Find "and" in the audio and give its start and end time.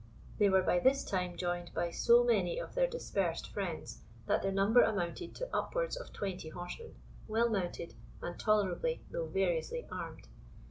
8.19-8.39